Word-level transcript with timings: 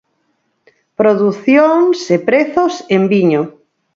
Producións 0.99 1.97
e 2.15 2.17
prezos 2.27 2.73
en 2.95 3.03
viño. 3.11 3.41